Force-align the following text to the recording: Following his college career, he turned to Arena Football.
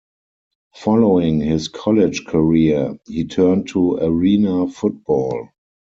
Following 0.73 1.41
his 1.41 1.67
college 1.67 2.25
career, 2.25 2.97
he 3.05 3.25
turned 3.25 3.67
to 3.67 3.97
Arena 3.97 4.67
Football. 4.67 5.49